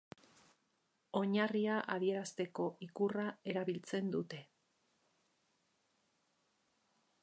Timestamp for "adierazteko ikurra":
1.97-3.27